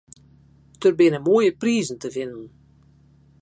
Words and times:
Der 0.81 0.93
binne 1.01 1.19
moaie 1.25 1.51
prizen 1.61 1.97
te 2.01 2.09
winnen. 2.15 2.47